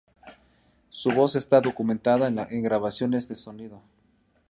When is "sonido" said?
3.35-3.83